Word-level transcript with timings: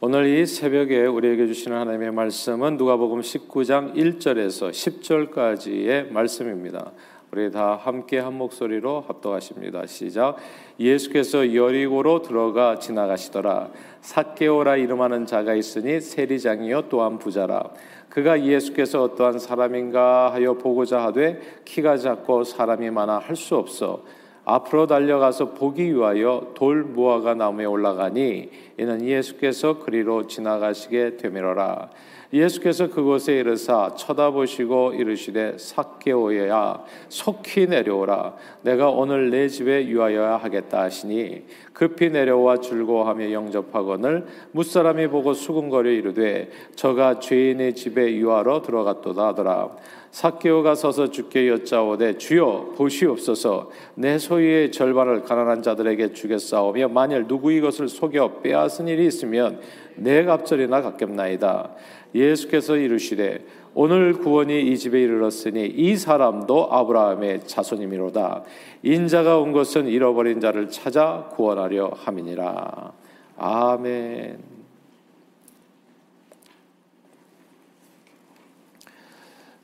오늘 0.00 0.28
이 0.28 0.46
새벽에 0.46 1.06
우리에게 1.06 1.48
주시는 1.48 1.76
하나님의 1.76 2.12
말씀은 2.12 2.76
누가복음 2.76 3.20
19장 3.20 3.96
1절에서 3.96 4.70
10절까지의 4.70 6.12
말씀입니다. 6.12 6.92
우리 7.32 7.50
다 7.50 7.74
함께 7.74 8.20
한 8.20 8.34
목소리로 8.34 9.00
합독하십니다. 9.08 9.86
시작. 9.86 10.36
예수께서 10.78 11.52
여리고로 11.52 12.22
들어가 12.22 12.78
지나가시더라. 12.78 13.70
삭개오라 14.00 14.76
이름하는 14.76 15.26
자가 15.26 15.54
있으니 15.54 16.00
세리장이요 16.00 16.82
또한 16.88 17.18
부자라. 17.18 17.64
그가 18.08 18.44
예수께서 18.44 19.02
어떠한 19.02 19.40
사람인가 19.40 20.32
하여 20.32 20.54
보고자 20.54 21.02
하되 21.06 21.40
키가 21.64 21.96
작고 21.96 22.44
사람이 22.44 22.88
많아 22.90 23.18
할 23.18 23.34
수 23.34 23.56
없어 23.56 24.04
앞으로 24.48 24.86
달려가서 24.86 25.52
보기 25.52 25.94
위하여 25.94 26.52
돌 26.54 26.82
무화과 26.82 27.34
나무에 27.34 27.66
올라가니 27.66 28.48
이는 28.78 29.04
예수께서 29.04 29.80
그리로 29.80 30.26
지나가시게 30.26 31.16
되밀어라. 31.16 31.90
예수께서 32.32 32.88
그곳에 32.90 33.38
이르사 33.38 33.94
쳐다보시고 33.96 34.92
이르시되 34.92 35.56
삭개오야 35.56 36.84
속히 37.08 37.66
내려오라. 37.68 38.34
내가 38.62 38.90
오늘 38.90 39.30
내 39.30 39.48
집에 39.48 39.86
유하여야 39.86 40.36
하겠다 40.36 40.82
하시니 40.82 41.44
급히 41.72 42.10
내려와 42.10 42.58
즐거워하며 42.58 43.32
영접하거늘 43.32 44.26
무사람이 44.52 45.08
보고 45.08 45.32
수군거려 45.32 45.90
이르되 45.90 46.50
저가 46.74 47.18
죄인의 47.20 47.74
집에 47.74 48.14
유하러 48.16 48.60
들어갔도다 48.60 49.28
하더라. 49.28 49.70
삭개오가 50.10 50.74
서서 50.74 51.10
주께 51.10 51.48
여짜오되 51.48 52.18
주여 52.18 52.74
보시옵소서. 52.76 53.70
내 53.94 54.18
소유의 54.18 54.72
절반을 54.72 55.22
가난한 55.22 55.62
자들에게 55.62 56.12
주겠사오며 56.12 56.88
만일 56.88 57.26
누구 57.26 57.52
이것을 57.52 57.88
속여 57.88 58.40
빼앗 58.40 58.67
은 58.80 58.88
일이 58.88 59.06
있으면 59.06 59.60
내 59.96 60.24
갑절이나 60.24 60.82
갚겠나이다. 60.82 61.74
예수께서 62.14 62.76
이르시되 62.76 63.44
오늘 63.74 64.14
구원이 64.14 64.70
이 64.70 64.76
집에 64.76 65.00
이르렀으니 65.00 65.66
이 65.66 65.96
사람도 65.96 66.72
아브라함의 66.72 67.46
자손이미로다. 67.46 68.44
인자가 68.82 69.38
온 69.38 69.52
것은 69.52 69.86
잃어버린 69.86 70.40
자를 70.40 70.68
찾아 70.68 71.28
구원하려 71.32 71.92
함이니라. 71.94 72.92
아멘. 73.36 74.38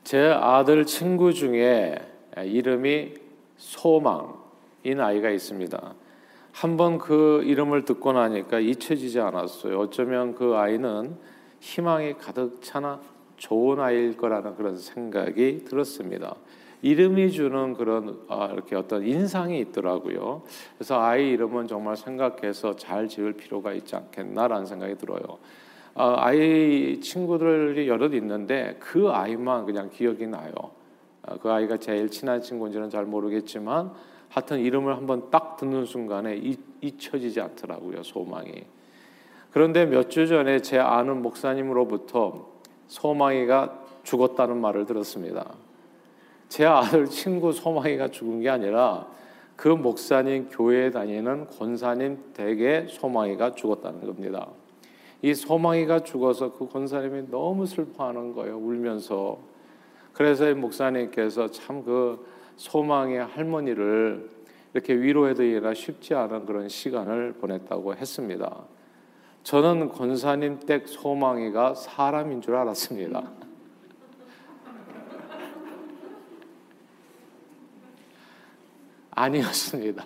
제 0.03 0.19
아들 0.19 0.85
친구 0.85 1.33
중에 1.33 1.95
이름이 2.37 3.13
소망인 3.57 4.99
아이가 4.99 5.29
있습니다. 5.31 5.95
한번 6.55 6.99
그 6.99 7.43
이름을 7.43 7.83
듣고 7.83 8.13
나니까 8.13 8.59
잊혀지지 8.59 9.19
않았어요. 9.19 9.77
어쩌면 9.77 10.33
그 10.35 10.55
아이는 10.55 11.17
희망이 11.59 12.13
가득 12.13 12.61
차나 12.61 13.01
좋은 13.35 13.81
아이일 13.81 14.15
거라는 14.15 14.55
그런 14.55 14.77
생각이 14.77 15.65
들었습니다. 15.65 16.35
이름이 16.81 17.31
주는 17.31 17.73
그런 17.73 18.21
아, 18.29 18.51
이렇게 18.53 18.77
어떤 18.77 19.05
인상이 19.05 19.59
있더라고요. 19.59 20.43
그래서 20.77 21.01
아이 21.01 21.31
이름은 21.31 21.67
정말 21.67 21.97
생각해서 21.97 22.77
잘 22.77 23.09
지을 23.09 23.33
필요가 23.33 23.73
있지 23.73 23.97
않겠나라는 23.97 24.65
생각이 24.65 24.95
들어요. 24.95 25.19
아, 25.93 26.15
아이 26.19 27.01
친구들이 27.01 27.89
여럿 27.89 28.13
있는데 28.13 28.77
그 28.79 29.09
아이만 29.09 29.65
그냥 29.65 29.89
기억이 29.89 30.25
나요. 30.25 30.53
아, 31.23 31.35
그 31.35 31.51
아이가 31.51 31.75
제일 31.75 32.09
친한 32.09 32.41
친구인지는 32.41 32.89
잘 32.89 33.03
모르겠지만 33.03 33.91
하여튼 34.29 34.59
이름을 34.59 34.95
한번 34.97 35.29
딱 35.31 35.57
듣는 35.57 35.85
순간에 35.85 36.35
잊혀지지 36.81 37.39
않더라고요. 37.41 38.03
소망이. 38.03 38.65
그런데 39.51 39.85
몇 39.85 40.09
주 40.09 40.27
전에 40.27 40.59
제 40.59 40.77
아는 40.77 41.21
목사님으로부터 41.21 42.47
소망이가 42.87 43.79
죽었다는 44.03 44.57
말을 44.59 44.85
들었습니다. 44.85 45.53
제 46.49 46.65
아들 46.65 47.05
친구 47.07 47.51
소망이가 47.51 48.09
죽은 48.09 48.41
게 48.41 48.49
아니라 48.49 49.07
그 49.55 49.69
목사님 49.69 50.49
교회에 50.49 50.91
다니는 50.91 51.47
권사님 51.47 52.33
댁에 52.33 52.87
소망이가 52.89 53.55
죽었다는 53.55 54.05
겁니다. 54.05 54.49
이 55.21 55.33
소망이가 55.33 56.01
죽어서 56.01 56.53
그 56.53 56.67
권사님이 56.67 57.29
너무 57.31 57.65
슬퍼하는 57.65 58.33
거예요. 58.33 58.57
울면서. 58.57 59.39
그래서 60.13 60.49
이 60.49 60.53
목사님께서 60.53 61.49
참 61.51 61.83
그 61.83 62.34
소망의 62.57 63.25
할머니를 63.25 64.29
이렇게 64.73 64.93
위로해드리기가 64.93 65.73
쉽지 65.73 66.13
않은 66.13 66.45
그런 66.45 66.67
시간을 66.67 67.33
보냈다고 67.33 67.95
했습니다. 67.95 68.63
저는 69.43 69.89
권사님 69.89 70.59
댁 70.59 70.87
소망이가 70.87 71.75
사람인 71.75 72.41
줄 72.41 72.55
알았습니다. 72.55 73.31
아니었습니다. 79.11 80.05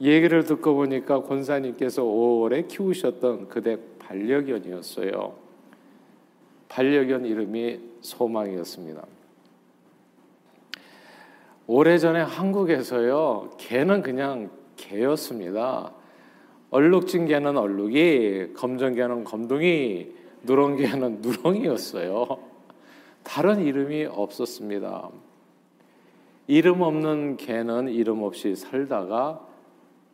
얘기를 0.00 0.44
듣고 0.44 0.74
보니까 0.74 1.22
권사님께서 1.22 2.02
오래 2.02 2.62
키우셨던 2.62 3.48
그대 3.48 3.78
반려견이었어요. 3.98 5.34
반려견 6.68 7.24
이름이 7.24 7.80
소망이었습니다. 8.00 9.17
오래전에 11.70 12.22
한국에서요, 12.22 13.50
개는 13.58 14.00
그냥 14.00 14.48
개였습니다. 14.76 15.92
얼룩진 16.70 17.26
개는 17.26 17.58
얼룩이, 17.58 18.54
검정 18.54 18.94
개는 18.94 19.24
검둥이, 19.24 20.08
누런 20.44 20.76
개는 20.76 21.20
누렁이였어요. 21.20 22.26
다른 23.22 23.60
이름이 23.60 24.06
없었습니다. 24.06 25.10
이름 26.46 26.80
없는 26.80 27.36
개는 27.36 27.88
이름 27.90 28.22
없이 28.22 28.54
살다가 28.56 29.46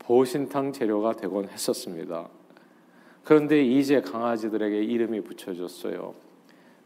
보신탕 0.00 0.72
재료가 0.72 1.12
되곤 1.12 1.48
했었습니다. 1.48 2.28
그런데 3.22 3.62
이제 3.65 4.00
강아지들에게 4.00 4.82
이름이 4.82 5.21
붙여졌어요. 5.21 6.15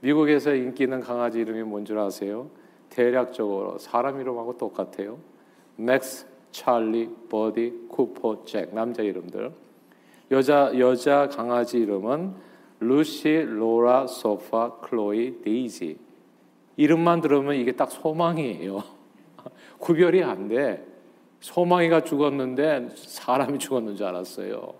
미국에서 0.01 0.55
인기 0.55 0.83
있는 0.85 1.01
강아지 1.01 1.41
이름이 1.41 1.63
뭔 1.63 1.87
줄 1.87 1.99
아세요? 1.99 2.51
대략적으로 2.91 3.79
사람 3.79 4.21
이름하고 4.21 4.57
똑같아요. 4.57 5.19
맥스, 5.77 6.27
찰리, 6.51 7.09
버디, 7.29 7.87
쿠퍼, 7.89 8.45
잭 8.45 8.75
남자 8.75 9.03
이름들. 9.03 9.53
여자 10.31 10.73
여자 10.79 11.29
강아지 11.29 11.79
이름은 11.79 12.35
루시, 12.81 13.45
로라, 13.49 14.07
소피, 14.07 14.79
클로이, 14.79 15.43
데이지. 15.43 15.99
이름만 16.77 17.21
들으면 17.21 17.57
이게 17.57 17.73
딱 17.73 17.91
소망이에요. 17.91 18.83
구별이 19.79 20.23
안 20.23 20.49
돼. 20.49 20.87
소망이가 21.41 22.05
죽었는데 22.05 22.91
사람이 22.95 23.59
죽었는 23.59 23.97
줄 23.97 24.07
알았어요. 24.07 24.75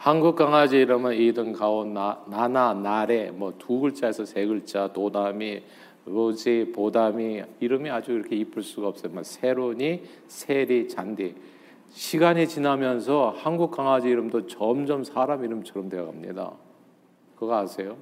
한국 0.00 0.34
강아지 0.34 0.78
이름은 0.78 1.14
이든 1.14 1.52
가온 1.52 1.92
나, 1.92 2.24
나나 2.26 2.72
나래 2.72 3.30
뭐 3.30 3.52
두 3.58 3.80
글자에서 3.80 4.24
세 4.24 4.46
글자 4.46 4.90
도담이 4.90 5.62
로지 6.06 6.72
보담이 6.74 7.42
이름이 7.60 7.90
아주 7.90 8.12
이렇게 8.12 8.34
이쁠 8.36 8.62
수가 8.62 8.88
없어요. 8.88 9.12
뭐 9.12 9.22
세로니 9.22 10.02
세리 10.26 10.88
잔디 10.88 11.34
시간이 11.90 12.48
지나면서 12.48 13.34
한국 13.36 13.72
강아지 13.72 14.08
이름도 14.08 14.46
점점 14.46 15.04
사람 15.04 15.44
이름처럼 15.44 15.90
되어갑니다. 15.90 16.50
그거 17.36 17.58
아세요? 17.58 17.98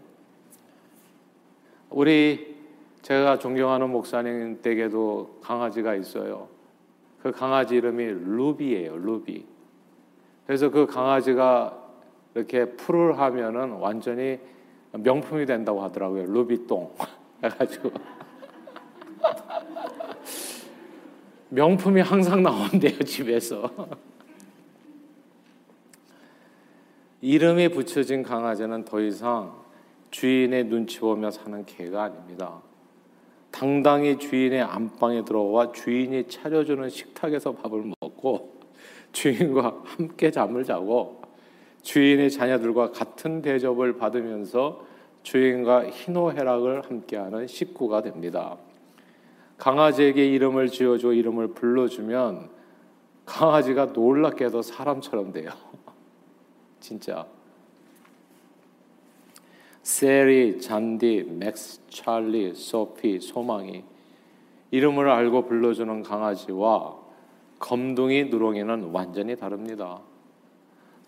우리 1.91 2.55
제가 3.03 3.41
존경하는 3.41 3.91
목사님 3.91 4.63
댁에도 4.63 5.41
강아지가 5.43 5.97
있어요. 5.97 6.47
그 7.21 7.33
강아지 7.33 7.75
이름이 7.75 8.05
루비예요. 8.05 8.99
루비. 8.99 9.45
그래서 10.47 10.71
그 10.71 10.87
강아지가 10.87 11.88
이렇게 12.39 12.65
풀을 12.65 13.19
하면은 13.19 13.73
완전히 13.73 14.39
명품이 14.93 15.45
된다고 15.45 15.83
하더라고요. 15.83 16.25
루비똥 16.27 16.95
해가지고 17.43 17.91
명품이 21.49 22.01
항상 22.01 22.43
나온대요 22.43 22.97
집에서. 23.01 23.69
이름이 27.21 27.71
붙여진 27.71 28.23
강아지는 28.23 28.85
더 28.85 29.01
이상 29.01 29.53
주인의 30.13 30.65
눈치 30.65 31.01
보며 31.01 31.33
사는 31.33 31.67
개가 31.67 32.05
아닙니다. 32.05 32.63
당당히 33.51 34.17
주인의 34.17 34.63
안방에 34.63 35.25
들어와 35.25 35.73
주인이 35.73 36.29
차려주는 36.29 36.89
식탁에서 36.89 37.53
밥을 37.53 37.93
먹고 38.01 38.61
주인과 39.11 39.83
함께 39.85 40.31
잠을 40.31 40.63
자고 40.63 41.28
주인의 41.83 42.31
자녀들과 42.31 42.91
같은 42.93 43.43
대접을 43.43 43.97
받으면서 43.97 44.85
주인과 45.23 45.91
희노애락을 45.91 46.83
함께하는 46.83 47.47
식구가 47.47 48.03
됩니다. 48.03 48.57
강아지에게 49.59 50.27
이름을 50.27 50.69
지어줘 50.69 51.13
이름을 51.13 51.49
불러주면 51.49 52.49
강아지가 53.27 53.87
놀랍게도 53.87 54.63
사람처럼 54.63 55.33
돼요. 55.33 55.51
진짜. 56.81 57.27
세리, 59.83 60.61
잔디, 60.61 61.25
맥스, 61.29 61.81
찰리, 61.89 62.55
소피, 62.55 63.21
소망이 63.21 63.85
이름을 64.71 65.09
알고 65.09 65.47
불러주는 65.47 66.03
강아지와 66.03 66.97
검둥이, 67.59 68.25
누렁이는 68.25 68.91
완전히 68.93 69.35
다릅니다. 69.37 70.01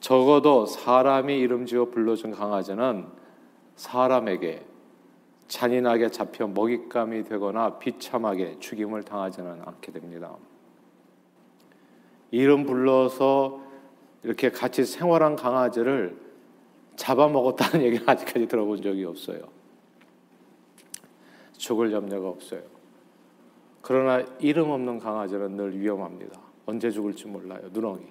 적어도 0.00 0.66
사람이 0.66 1.38
이름 1.38 1.66
지어 1.66 1.84
불러준 1.86 2.32
강아지는 2.32 3.06
사람에게 3.76 4.64
잔인하게 5.46 6.10
잡혀 6.10 6.46
먹잇감이 6.46 7.24
되거나 7.24 7.78
비참하게 7.78 8.58
죽임을 8.60 9.02
당하지는 9.02 9.62
않게 9.64 9.92
됩니다. 9.92 10.36
이름 12.30 12.64
불러서 12.64 13.60
이렇게 14.22 14.50
같이 14.50 14.84
생활한 14.84 15.36
강아지를 15.36 16.16
잡아먹었다는 16.96 17.84
얘기는 17.86 18.08
아직까지 18.08 18.46
들어본 18.46 18.82
적이 18.82 19.04
없어요. 19.04 19.40
죽을 21.56 21.92
염려가 21.92 22.28
없어요. 22.28 22.62
그러나 23.82 24.24
이름 24.38 24.70
없는 24.70 24.98
강아지는 24.98 25.56
늘 25.56 25.78
위험합니다. 25.78 26.40
언제 26.66 26.90
죽을지 26.90 27.26
몰라요. 27.26 27.60
누렁이. 27.72 28.06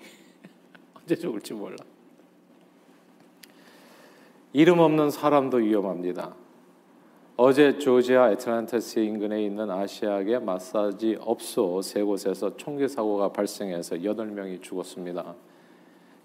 언제 1.09 1.15
죽을지 1.15 1.56
몰라. 1.56 1.75
이름 4.53 4.77
없는 4.77 5.09
사람도 5.09 5.57
위험합니다. 5.57 6.35
어제 7.35 7.79
조지아 7.79 8.33
애틀란타스 8.33 9.00
인근에 9.00 9.44
있는 9.44 9.71
아시아계 9.71 10.38
마사지 10.38 11.17
업소 11.19 11.81
세 11.81 12.03
곳에서 12.03 12.56
총기 12.57 12.88
사고가 12.88 13.29
발생해서 13.29 13.95
8명이 13.95 14.61
죽었습니다. 14.61 15.33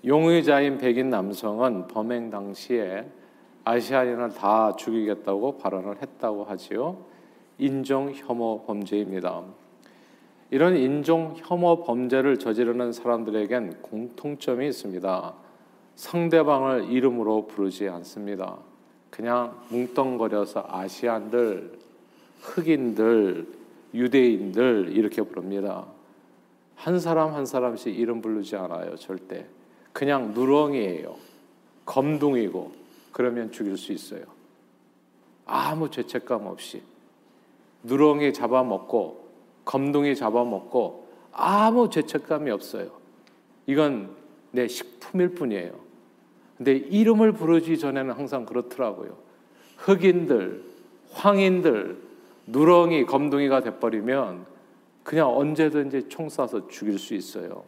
용의자인 0.05 0.77
백인 0.77 1.09
남성은 1.09 1.87
범행 1.87 2.29
당시에 2.29 3.07
아시아인을 3.65 4.35
다 4.35 4.77
죽이겠다고 4.77 5.57
발언을 5.57 6.03
했다고 6.03 6.45
하지요. 6.45 6.99
인종 7.57 8.13
혐오 8.13 8.65
범죄입니다. 8.67 9.45
이런 10.55 10.77
인종 10.77 11.35
혐오 11.37 11.83
범죄를 11.83 12.39
저지르는 12.39 12.93
사람들에겐 12.93 13.83
공통점이 13.83 14.69
있습니다. 14.69 15.35
상대방을 15.97 16.93
이름으로 16.93 17.49
부르지 17.49 17.89
않습니다. 17.89 18.59
그냥 19.11 19.61
뭉뚱거려서 19.71 20.65
아시안들, 20.69 21.77
흑인들, 22.41 23.49
유대인들 23.95 24.93
이렇게 24.93 25.23
부릅니다. 25.23 25.87
한 26.77 27.01
사람 27.01 27.35
한 27.35 27.47
사람씩 27.47 27.99
이름 27.99 28.23
부르지 28.23 28.55
않아요, 28.55 28.95
절대. 28.95 29.47
그냥 29.93 30.35
누렁이에요. 30.35 31.17
검둥이고 31.85 32.71
그러면 33.11 33.51
죽일 33.51 33.77
수 33.77 33.91
있어요. 33.91 34.23
아무 35.47 35.91
죄책감 35.91 36.47
없이 36.47 36.81
누렁이 37.83 38.33
잡아먹고 38.33 39.24
검둥이 39.65 40.17
잡아먹고 40.17 41.09
아무 41.33 41.91
죄책감이 41.91 42.51
없어요. 42.51 42.91
이건 43.67 44.11
내 44.51 44.69
식품일 44.69 45.35
뿐이에요. 45.35 45.73
근데 46.57 46.73
이름을 46.73 47.33
부르기 47.33 47.79
전에는 47.79 48.15
항상 48.15 48.47
그렇더라고요. 48.47 49.17
흑인들, 49.79 50.63
황인들, 51.13 52.03
누렁이, 52.47 53.07
검둥이가 53.07 53.61
돼버리면 53.61 54.47
그냥 55.03 55.37
언제든지 55.37 56.09
총 56.09 56.29
쏴서 56.29 56.69
죽일 56.69 56.99
수 56.99 57.15
있어요. 57.15 57.65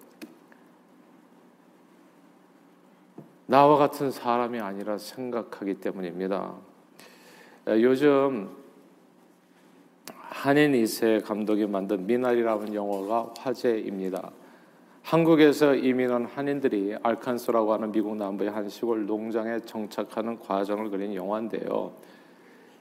나와 3.47 3.77
같은 3.77 4.11
사람이 4.11 4.61
아니라 4.61 4.99
생각하기 4.99 5.75
때문입니다. 5.75 6.55
요즘 7.69 8.51
한인 10.37 10.75
이세 10.75 11.23
감독이 11.25 11.67
만든 11.67 12.07
미나리라는 12.07 12.75
영화가 12.75 13.33
화제입니다. 13.39 14.31
한국에서 15.03 15.75
이민한 15.75 16.27
한인들이 16.27 16.95
알칸소라고 17.03 17.73
하는 17.73 17.91
미국 17.91 18.17
남부의 18.17 18.51
한 18.51 18.69
시골 18.69 19.07
농장에 19.07 19.61
정착하는 19.61 20.39
과정을 20.39 20.91
그린 20.91 21.15
영화인데요. 21.15 21.93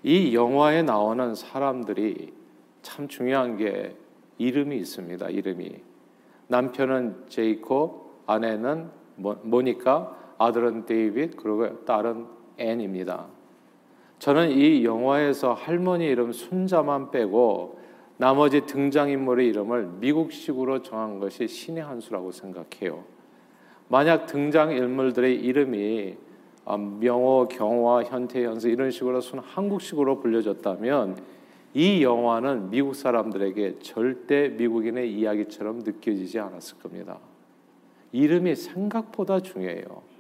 이 0.03 0.35
영화에 0.35 0.83
나오는 0.83 1.33
사람들이 1.33 2.33
참 2.81 3.07
중요한 3.07 3.55
게 3.55 3.95
이름이 4.37 4.75
있습니다. 4.75 5.29
이름이 5.29 5.75
남편은 6.47 7.23
제이콥, 7.29 8.25
아내는 8.27 8.89
모니카, 9.15 10.35
아들은 10.37 10.85
데이빗 10.85 11.37
그리고 11.37 11.85
딸은 11.85 12.27
앤입니다. 12.57 13.27
저는 14.19 14.51
이 14.51 14.83
영화에서 14.85 15.53
할머니 15.53 16.06
이름 16.06 16.31
순자만 16.31 17.12
빼고 17.12 17.79
나머지 18.17 18.62
등장인물의 18.62 19.47
이름을 19.47 19.88
미국식으로 20.00 20.81
정한 20.81 21.19
것이 21.19 21.47
신의 21.47 21.83
한 21.83 22.00
수라고 22.00 22.31
생각해요. 22.31 23.03
만약 23.88 24.25
등장인물들의 24.25 25.35
이름이 25.35 26.17
아, 26.67 26.77
명호, 26.77 27.47
경화, 27.50 28.03
현태, 28.03 28.44
현수 28.44 28.69
이런 28.69 28.89
식으로 28.89 29.21
순 29.21 29.39
한국식으로 29.39 30.19
불려졌다면 30.19 31.17
이 31.75 32.01
영화는 32.03 32.71
미국 32.71 32.95
사람들에게 32.95 33.79
절대 33.79 34.47
미국인의 34.50 35.13
이야기처럼 35.13 35.79
느껴지지 35.79 36.39
않았을 36.39 36.79
겁니다. 36.79 37.19
이름이 38.12 38.56
생각보다 38.56 39.41
중요해요. 39.41 40.14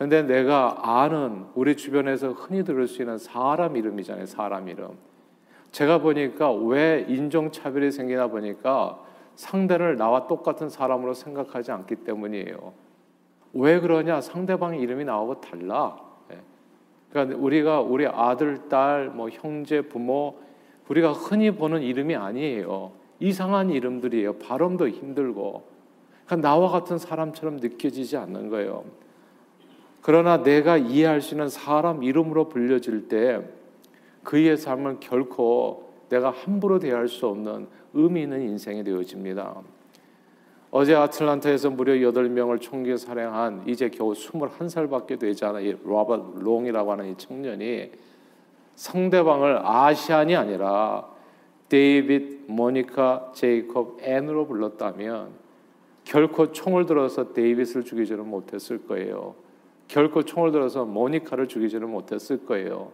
근데 0.00 0.22
내가 0.22 0.78
아는 1.02 1.44
우리 1.54 1.76
주변에서 1.76 2.32
흔히 2.32 2.64
들을 2.64 2.88
수 2.88 3.02
있는 3.02 3.18
사람 3.18 3.76
이름이잖아요. 3.76 4.24
사람 4.24 4.66
이름. 4.66 4.92
제가 5.72 5.98
보니까 5.98 6.50
왜 6.52 7.04
인종차별이 7.06 7.92
생기나 7.92 8.28
보니까 8.28 8.98
상대를 9.34 9.96
나와 9.96 10.26
똑같은 10.26 10.70
사람으로 10.70 11.12
생각하지 11.12 11.72
않기 11.72 11.96
때문이에요. 11.96 12.72
왜 13.52 13.78
그러냐? 13.78 14.22
상대방 14.22 14.80
이름이 14.80 15.04
나하고 15.04 15.42
달라. 15.42 15.98
예. 16.32 16.38
그러니까 17.10 17.36
우리가 17.38 17.82
우리 17.82 18.06
아들, 18.06 18.70
딸, 18.70 19.10
뭐 19.10 19.28
형제, 19.28 19.82
부모 19.82 20.38
우리가 20.88 21.12
흔히 21.12 21.50
보는 21.50 21.82
이름이 21.82 22.16
아니에요. 22.16 22.92
이상한 23.18 23.68
이름들이에요. 23.68 24.36
발음도 24.38 24.88
힘들고. 24.88 25.62
그러니까 26.24 26.48
나와 26.48 26.70
같은 26.70 26.96
사람처럼 26.96 27.58
느껴지지 27.58 28.16
않는 28.16 28.48
거예요. 28.48 28.84
그러나 30.02 30.42
내가 30.42 30.76
이해할 30.76 31.20
수 31.20 31.34
있는 31.34 31.48
사람 31.48 32.02
이름으로 32.02 32.48
불려질 32.48 33.08
때 33.08 33.40
그의 34.22 34.56
삶은 34.56 35.00
결코 35.00 35.90
내가 36.08 36.30
함부로 36.30 36.78
대할 36.78 37.08
수 37.08 37.26
없는 37.26 37.66
의미 37.94 38.22
있는 38.22 38.42
인생이 38.42 38.84
되어집니다. 38.84 39.62
어제 40.72 40.94
아틀란타에서 40.94 41.70
무려 41.70 41.94
8명을 41.94 42.60
총기 42.60 42.96
살해한 42.96 43.64
이제 43.66 43.88
겨우 43.88 44.12
21살밖에 44.12 45.18
되지 45.18 45.44
않은 45.44 45.62
이 45.62 45.76
로버트 45.84 46.38
롱이라고 46.38 46.92
하는 46.92 47.10
이 47.10 47.16
청년이 47.16 47.90
상대방을 48.76 49.60
Asian이 49.64 50.36
아니라 50.36 51.08
데이빗, 51.68 52.44
모니카, 52.46 53.32
제이콥, 53.34 53.98
앤으로 54.02 54.46
불렀다면 54.46 55.30
결코 56.04 56.50
총을 56.52 56.86
들어서 56.86 57.32
데이빗을 57.32 57.84
죽이지는 57.84 58.26
못했을 58.26 58.86
거예요. 58.86 59.34
결코 59.90 60.22
총을 60.22 60.52
들어서 60.52 60.84
모니카를 60.84 61.48
죽이지는 61.48 61.90
못했을 61.90 62.46
거예요. 62.46 62.92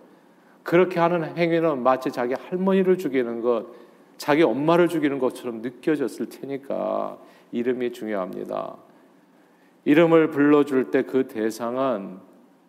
그렇게 0.63 0.99
하는 0.99 1.37
행위는 1.37 1.83
마치 1.83 2.11
자기 2.11 2.33
할머니를 2.33 2.97
죽이는 2.97 3.43
것, 3.43 3.67
자기 4.17 4.43
엄마를 4.43 4.89
죽이는 4.89 5.19
것처럼 5.19 5.61
느껴졌을 5.61 6.31
테니까 6.31 7.19
이름이 7.53 7.93
중요합니다. 7.93 8.77
이름을 9.85 10.31
불러줄 10.31 10.91
때 10.91 11.03
그 11.03 11.29
대상은 11.29 12.19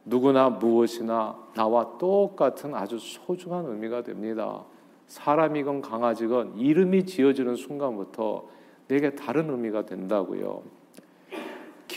누구나 0.03 0.49
무엇이나 0.49 1.37
나와 1.55 1.97
똑같은 1.97 2.75
아주 2.75 2.99
소중한 2.99 3.65
의미가 3.65 4.03
됩니다. 4.03 4.65
사람이건 5.07 5.81
강아지건 5.81 6.57
이름이 6.57 7.05
지어지는 7.05 7.55
순간부터 7.55 8.45
내게 8.89 9.15
다른 9.15 9.49
의미가 9.49 9.85
된다고요. 9.85 10.76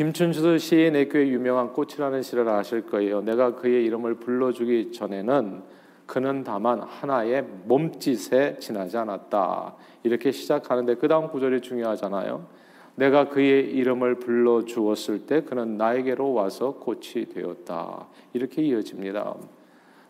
김춘수 0.00 0.56
시인의 0.56 1.10
꽤 1.10 1.28
유명한 1.28 1.74
꽃이라는 1.74 2.22
시를 2.22 2.48
아실 2.48 2.86
거예요. 2.86 3.20
내가 3.20 3.54
그의 3.54 3.84
이름을 3.84 4.14
불러주기 4.14 4.92
전에는 4.92 5.60
그는 6.06 6.42
다만 6.42 6.80
하나의 6.80 7.44
몸짓에 7.66 8.56
지나지 8.60 8.96
않았다. 8.96 9.74
이렇게 10.02 10.32
시작하는데 10.32 10.94
그 10.94 11.06
다음 11.06 11.28
구절이 11.28 11.60
중요하잖아요. 11.60 12.46
내가 12.94 13.28
그의 13.28 13.72
이름을 13.72 14.20
불러 14.20 14.64
주었을 14.64 15.26
때 15.26 15.42
그는 15.42 15.76
나에게로 15.76 16.32
와서 16.32 16.76
꽃이 16.80 17.26
되었다. 17.34 18.06
이렇게 18.32 18.62
이어집니다. 18.62 19.34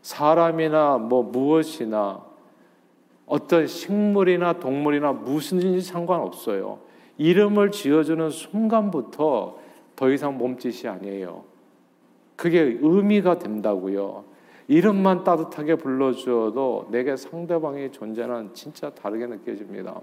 사람이나 0.02 0.98
뭐 0.98 1.24
무엇이나 1.24 2.24
어떤 3.26 3.66
식물이나 3.66 4.52
동물이나 4.60 5.14
무슨지 5.14 5.80
상관없어요. 5.80 6.78
이름을 7.18 7.72
지어주는 7.72 8.30
순간부터 8.30 9.59
더 10.00 10.08
이상 10.08 10.38
몸짓이 10.38 10.88
아니에요. 10.88 11.44
그게 12.34 12.78
의미가 12.80 13.38
된다고요. 13.38 14.24
이름만 14.66 15.24
따뜻하게 15.24 15.74
불러주어도 15.74 16.88
내게 16.90 17.16
상대방의 17.16 17.92
존재는 17.92 18.54
진짜 18.54 18.88
다르게 18.88 19.26
느껴집니다. 19.26 20.00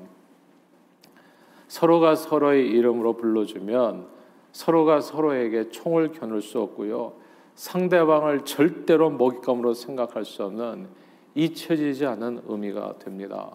서로가 1.68 2.14
서로의 2.14 2.70
이름으로 2.70 3.14
불러주면 3.14 4.06
서로가 4.52 5.02
서로에게 5.02 5.70
총을 5.70 6.12
겨눌 6.12 6.44
수 6.44 6.62
없고요. 6.62 7.14
상대방을 7.56 8.46
절대로 8.46 9.10
먹잇감으로 9.10 9.74
생각할 9.74 10.26
수 10.26 10.44
없는 10.44 10.90
잊혀지지 11.34 12.06
않은 12.06 12.44
의미가 12.46 13.00
됩니다. 13.00 13.50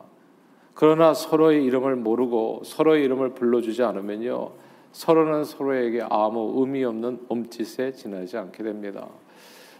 그러나 0.74 1.14
서로의 1.14 1.64
이름을 1.66 1.94
모르고 1.94 2.62
서로의 2.64 3.04
이름을 3.04 3.34
불러주지 3.34 3.84
않으면요. 3.84 4.71
서로는 4.92 5.44
서로에게 5.44 6.02
아무 6.08 6.54
의미 6.56 6.84
없는 6.84 7.26
몸짓에 7.28 7.92
지나지 7.92 8.36
않게 8.36 8.62
됩니다. 8.62 9.08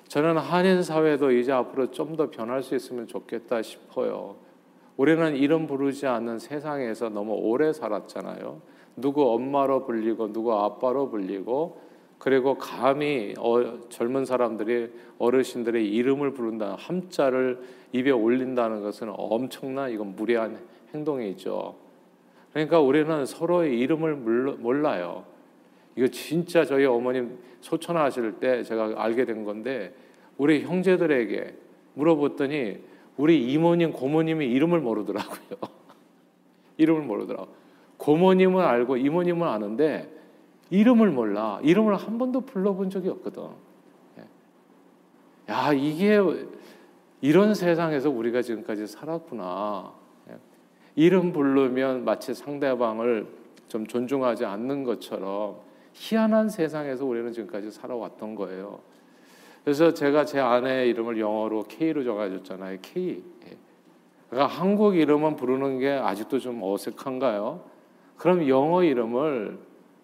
저는 0.09 0.37
한인 0.37 0.83
사회도 0.83 1.31
이제 1.33 1.53
앞으로 1.53 1.91
좀 1.91 2.17
더 2.17 2.31
변할 2.31 2.63
수 2.63 2.75
있으면 2.75 3.07
좋겠다 3.07 3.63
싶어요. 3.63 4.37
우리는 4.97 5.37
이름 5.37 5.67
부르지 5.67 6.07
않는 6.07 6.39
세상에서 6.39 7.09
너무 7.09 7.33
오래 7.33 7.73
살았잖아요. 7.73 8.61
누구 8.97 9.33
엄마로 9.33 9.87
불리고 9.87 10.33
누구 10.33 10.55
아빠로 10.55 11.09
불리고 11.09 11.81
그리고 12.19 12.57
감히 12.57 13.35
어, 13.39 13.81
젊은 13.89 14.25
사람들이 14.25 14.93
어르신들의 15.19 15.89
이름을 15.93 16.33
부른다 16.35 16.77
함자를 16.79 17.63
입에 17.93 18.11
올린다는 18.11 18.83
것은 18.83 19.11
엄청난 19.17 19.91
이건 19.91 20.15
무례한 20.15 20.59
행동이죠. 20.95 21.82
그러니까 22.53 22.81
우리는 22.81 23.25
서로의 23.27 23.79
이름을 23.79 24.15
몰라요. 24.15 25.25
이거 25.97 26.09
진짜 26.09 26.65
저희 26.65 26.85
어머님 26.85 27.39
소천하실 27.61 28.41
때 28.41 28.63
제가 28.63 28.95
알게 28.97 29.25
된 29.25 29.45
건데 29.45 29.95
우리 30.37 30.63
형제들에게 30.63 31.55
물어봤더니 31.95 32.79
우리 33.17 33.53
이모님 33.53 33.93
고모님이 33.93 34.47
이름을 34.47 34.81
모르더라고요. 34.81 35.59
이름을 36.79 37.03
모르더라고. 37.03 37.49
고모님은 37.99 38.65
알고 38.65 38.97
이모님은 38.97 39.47
아는데 39.47 40.11
이름을 40.71 41.11
몰라. 41.11 41.61
이름을 41.63 41.95
한 41.97 42.19
번도 42.19 42.43
불러본 42.43 42.91
적이 42.91 43.11
없거든. 43.11 43.45
예. 44.19 45.53
야 45.53 45.73
이게 45.73 46.19
이런 47.21 47.55
세상에서 47.55 48.11
우리가 48.11 48.43
지금까지 48.43 48.87
살았구나. 48.87 49.93
예. 50.97 51.03
이름 51.03 51.33
부르면 51.33 52.05
마치 52.05 52.35
상대방을 52.35 53.27
좀 53.69 53.87
존중하지 53.87 54.45
않는 54.45 54.85
것처럼 54.85 55.57
희한한 55.95 56.49
세상에서 56.49 57.05
우리는 57.05 57.33
지금까지 57.33 57.71
살아왔던 57.71 58.35
거예요. 58.35 58.81
그래서 59.65 59.95
제가 59.95 60.25
제 60.25 60.41
아내의 60.41 60.91
이름을 60.91 61.21
영어로 61.21 61.65
K로 61.65 62.03
정해줬잖아요. 62.03 62.79
K. 62.83 63.23
예. 63.47 63.57
그러니까 64.29 64.55
한국 64.55 64.97
이름은 64.97 65.37
부르는 65.37 65.79
게 65.79 65.91
아직도 65.91 66.39
좀 66.39 66.63
어색한가요? 66.63 67.63
그럼 68.17 68.49
영어 68.49 68.83
이름을 68.83 69.59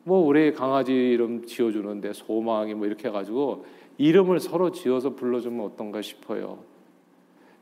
뭐 0.04 0.26
우리 0.26 0.52
강아지 0.52 0.92
이름 0.92 1.44
지어주는데 1.44 2.12
소망이 2.12 2.74
뭐 2.74 2.86
이렇게 2.86 3.08
해가지고 3.08 3.66
이름을 3.98 4.40
서로 4.40 4.70
지어서 4.70 5.14
불러주면 5.14 5.66
어떤가 5.66 6.02
싶어요. 6.02 6.58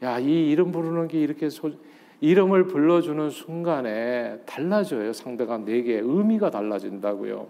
야, 0.02 0.18
이 0.18 0.50
이름 0.50 0.73
부르는 0.73 1.09
게 1.09 1.21
이렇게 1.21 1.49
소, 1.49 1.71
이름을 2.20 2.68
불러주는 2.68 3.30
순간에 3.30 4.38
달라져요. 4.46 5.12
상대가 5.12 5.58
내게 5.58 5.99
의미가 5.99 6.50
달라진다고요. 6.50 7.46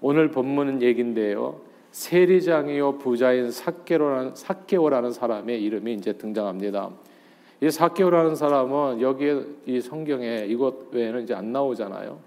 오늘 0.00 0.30
본문 0.30 0.82
얘긴데요. 0.82 1.60
세리장이요 1.92 2.98
부자인 2.98 3.50
삭개오라는 3.50 4.34
삭개오라는 4.34 5.12
사람의 5.12 5.62
이름이 5.62 5.94
이제 5.94 6.12
등장합니다. 6.12 6.90
이 7.62 7.70
삭개오라는 7.70 8.34
사람은 8.34 9.00
여기에 9.00 9.42
이 9.64 9.80
성경에 9.80 10.44
이것 10.46 10.92
외에는 10.92 11.22
이제 11.22 11.32
안 11.32 11.52
나오잖아요. 11.52 12.18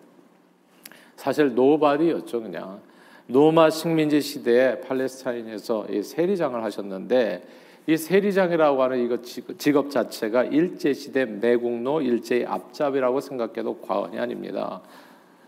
사실 1.15 1.53
nobody였죠, 1.53 2.41
그냥. 2.41 2.79
로마 3.27 3.69
식민지 3.69 4.21
시대에 4.21 4.79
팔레스타인에서 4.79 5.85
이 5.89 6.01
세리장을 6.01 6.63
하셨는데 6.63 7.43
이 7.89 7.97
세리장이라고 7.97 8.83
하는 8.83 9.03
이거 9.03 9.17
직업 9.57 9.89
자체가 9.89 10.43
일제 10.43 10.93
시대 10.93 11.25
매국노 11.25 12.01
일제의 12.01 12.45
앞잡이라고 12.45 13.19
생각해도 13.19 13.79
과언이 13.79 14.19
아닙니다. 14.19 14.83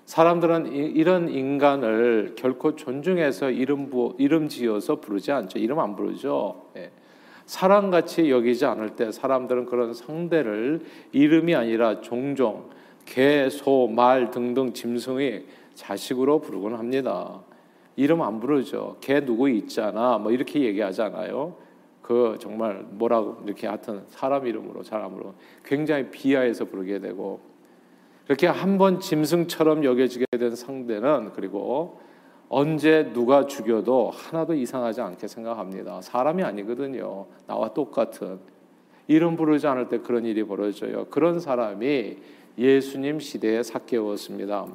사람들은 0.06 0.74
이 0.74 1.04
런 1.04 1.30
인간을 1.30 2.34
결코 2.36 2.76
존중해서 2.76 3.52
이름 3.52 3.92
부 3.92 4.16
이름 4.18 4.48
지어서 4.48 5.00
부르지 5.00 5.32
않죠. 5.32 5.60
이름 5.60 5.78
안 5.78 5.96
부르죠. 5.96 6.66
예. 6.78 6.90
사람같이 7.46 8.32
여기지 8.32 8.66
않을 8.66 8.96
때 8.96 9.12
사람들은 9.12 9.68
그런 9.68 9.94
상대를 9.94 10.82
이름이 11.12 11.54
아니라 11.54 12.02
종종 12.02 12.72
개, 13.06 13.52
소, 13.52 13.88
말 13.88 14.32
등등 14.32 14.74
짐승의 14.74 15.46
자식으로 15.76 16.42
부르곤 16.42 16.74
합니다. 16.74 17.40
이름 17.96 18.24
안 18.24 18.40
부르죠. 18.40 18.98
개 19.00 19.24
누구 19.24 19.48
있잖아. 19.48 20.18
뭐 20.18 20.32
이렇게 20.32 20.62
얘기하잖아요. 20.62 21.70
그 22.12 22.36
정말 22.42 22.86
뭐라고 22.90 23.42
이렇게 23.46 23.68
하여튼 23.68 24.04
사람 24.08 24.46
이름으로 24.46 24.84
사람으로 24.84 25.34
굉장히 25.64 26.10
비하해서 26.12 26.66
부르게 26.66 27.00
되고 27.00 27.40
그렇게 28.26 28.48
한 28.48 28.78
번 28.78 29.00
짐승처럼 29.00 29.86
여겨지게 29.86 30.26
된 30.38 30.54
상대는 30.54 31.32
그리고 31.34 32.02
언제 32.50 33.14
누가 33.14 33.46
죽여도 33.46 34.10
하나도 34.10 34.56
이상하지 34.56 35.00
않게 35.00 35.26
생각합니다. 35.30 36.02
사람이 36.02 36.44
아니거든요. 36.44 37.28
나와 37.48 37.74
똑같은 37.74 38.40
이름 39.08 39.38
부르지 39.38 39.68
않을 39.68 39.88
때 39.88 40.00
그런 40.00 40.26
일이 40.26 40.44
벌어져요. 40.44 41.06
그런 41.06 41.40
사람이 41.40 42.18
예수님 42.58 43.22
시대에 43.22 43.64
사개오였습니다. 43.64 44.66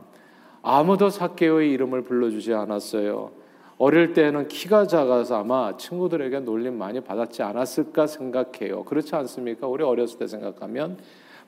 아무도 0.62 1.10
사개오의 1.10 1.70
이름을 1.72 2.00
불러주지 2.02 2.54
않았어요. 2.54 3.30
어릴 3.78 4.14
때는 4.14 4.48
키가 4.48 4.86
작아서 4.86 5.40
아마 5.40 5.76
친구들에게 5.76 6.40
놀림 6.40 6.78
많이 6.78 7.00
받았지 7.00 7.42
않았을까 7.42 8.06
생각해요. 8.06 8.84
그렇지 8.84 9.14
않습니까? 9.14 9.66
우리 9.66 9.84
어렸을 9.84 10.18
때 10.18 10.26
생각하면 10.26 10.96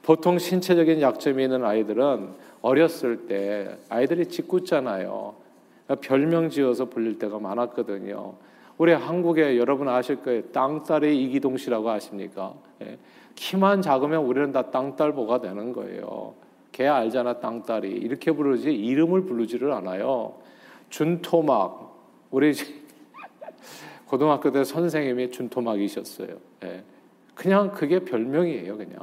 보통 0.03 0.39
신체적인 0.39 1.01
약점이 1.01 1.43
있는 1.43 1.65
아이들은 1.65 2.29
어렸을 2.61 3.27
때 3.27 3.79
아이들이 3.89 4.27
짓궂잖아요. 4.27 5.35
별명 6.03 6.51
지어서 6.51 6.85
불릴 6.85 7.19
때가 7.19 7.39
많았거든요. 7.39 8.35
우리 8.77 8.93
한국에 8.93 9.57
여러분 9.57 9.89
아실 9.89 10.17
거예요. 10.23 10.43
땅딸의 10.53 11.21
이기동 11.25 11.57
씨라고 11.57 11.91
아십니까? 11.91 12.55
예. 12.83 12.99
키만 13.35 13.83
작으면 13.83 14.25
우리는 14.25 14.53
다 14.53 14.71
땅딸보가 14.71 15.41
되는 15.41 15.73
거예요. 15.73 16.35
걔 16.73 16.87
알잖아 16.87 17.41
땅딸이 17.41 17.89
이렇게 17.89 18.33
부르지 18.33 18.73
이름을 18.73 19.23
부르지를 19.23 19.73
않아요. 19.73 20.35
준토막 20.91 21.88
우리 22.31 22.53
고등학교 24.07 24.51
때 24.51 24.65
선생님이 24.65 25.31
준토막이셨어요. 25.31 26.29
예. 26.65 26.83
그냥 27.35 27.71
그게 27.73 28.01
별명이에요. 28.01 28.77
그냥 28.77 28.99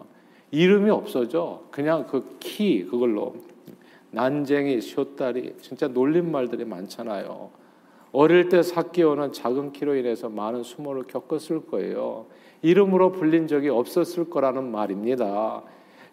이름이 0.51 0.89
없어져. 0.89 1.63
그냥 1.71 2.05
그 2.07 2.37
키 2.39 2.85
그걸로 2.85 3.35
난쟁이, 4.11 4.79
쇼다리 4.81 5.55
진짜 5.61 5.87
놀림말들이 5.87 6.63
많잖아요. 6.65 7.49
어릴 8.13 8.47
때 8.47 8.63
사기오는 8.63 9.33
작은 9.33 9.73
키로 9.73 9.93
인해서 9.95 10.29
많은 10.29 10.63
수모를 10.63 11.03
겪었을 11.03 11.65
거예요. 11.65 12.27
이름으로 12.61 13.11
불린 13.11 13.47
적이 13.47 13.69
없었을 13.69 14.29
거라는 14.29 14.71
말입니다. 14.71 15.63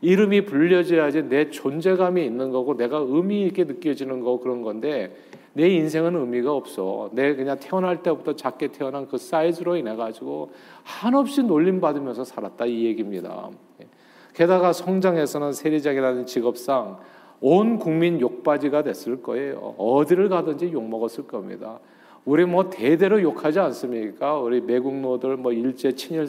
이름이 0.00 0.46
불려져야지 0.46 1.28
내 1.28 1.50
존재감이 1.50 2.24
있는 2.24 2.50
거고 2.50 2.76
내가 2.76 2.98
의미 2.98 3.46
있게 3.46 3.64
느껴지는 3.64 4.20
거 4.20 4.40
그런 4.40 4.62
건데 4.62 5.14
내 5.54 5.68
인생은 5.68 6.16
의미가 6.16 6.52
없어. 6.52 7.10
내 7.12 7.34
그냥 7.34 7.58
태어날 7.58 8.02
때부터 8.02 8.34
작게 8.34 8.68
태어난 8.68 9.06
그 9.06 9.18
사이즈로 9.18 9.76
인해 9.76 9.94
가지고 9.96 10.50
한없이 10.82 11.42
놀림 11.42 11.80
받으면서 11.80 12.24
살았다 12.24 12.66
이 12.66 12.84
얘기입니다. 12.84 13.50
게다가 14.34 14.72
성장해서는 14.72 15.52
세리장이라는 15.52 16.26
직업상 16.26 16.98
온 17.40 17.78
국민 17.78 18.20
욕바지가 18.20 18.82
됐을 18.82 19.20
거예요. 19.20 19.74
어디를 19.76 20.28
가든지 20.28 20.72
욕 20.72 20.88
먹었을 20.88 21.26
겁니다. 21.26 21.80
우리 22.24 22.44
뭐 22.44 22.70
대대로 22.70 23.20
욕하지 23.20 23.58
않습니까? 23.58 24.38
우리 24.38 24.60
매국노들 24.60 25.36
뭐 25.36 25.52
일제 25.52 25.92
친일 25.92 26.28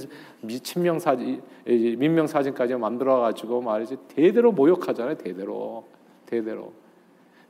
친명 0.63 0.98
사진 0.98 1.42
민명 1.65 2.25
사진까지 2.25 2.75
만들어 2.75 3.20
가지고 3.20 3.62
말이지 3.62 3.98
대대로 4.08 4.51
모욕하잖아요. 4.51 5.15
대대로 5.18 5.86
대대로. 6.25 6.74